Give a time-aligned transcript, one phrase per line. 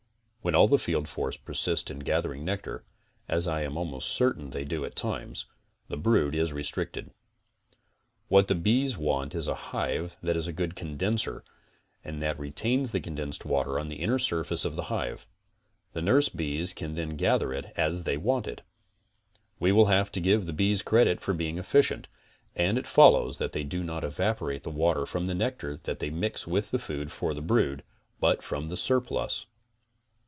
[0.43, 2.83] When all the field force presist in gathering nectar,
[3.27, 5.45] as I am almost certain they do at times,
[5.87, 7.11] the brood is restricted.
[8.27, 11.43] What the bees want is a hive that is a good condenser
[12.03, 15.27] and that retains the condensed water on the inner surface of the hive.
[15.93, 18.61] The nurse bees can then gather it as they want it.
[19.59, 22.07] We will have to give the bees credit for being efficient,
[22.55, 26.09] and it follows that they do not evaporate the water from the nectar that they
[26.09, 27.83] mix with the food for the brood,
[28.19, 29.45] but from the surplus.